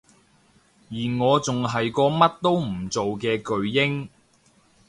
[0.89, 4.09] 而我仲係個乜都唔做嘅巨嬰